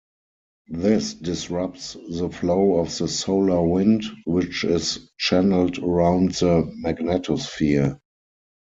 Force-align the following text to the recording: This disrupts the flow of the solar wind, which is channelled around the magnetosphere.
This 0.71 1.13
disrupts 1.13 1.93
the 2.09 2.31
flow 2.31 2.79
of 2.79 2.97
the 2.97 3.07
solar 3.07 3.61
wind, 3.61 4.03
which 4.25 4.63
is 4.63 5.11
channelled 5.19 5.77
around 5.77 6.31
the 6.31 6.63
magnetosphere. 6.83 7.99